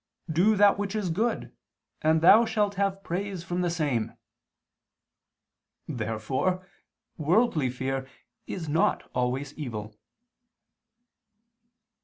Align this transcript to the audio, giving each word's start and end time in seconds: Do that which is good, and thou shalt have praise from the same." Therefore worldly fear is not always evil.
Do 0.31 0.55
that 0.55 0.79
which 0.79 0.95
is 0.95 1.11
good, 1.11 1.51
and 2.01 2.21
thou 2.21 2.43
shalt 2.43 2.73
have 2.73 3.03
praise 3.03 3.43
from 3.43 3.61
the 3.61 3.69
same." 3.69 4.13
Therefore 5.87 6.67
worldly 7.19 7.69
fear 7.69 8.07
is 8.47 8.67
not 8.67 9.07
always 9.13 9.53
evil. 9.53 9.95